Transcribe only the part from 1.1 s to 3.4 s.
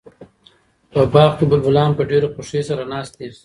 باغ کې بلبلان په ډېره خوښۍ سره ناست دي.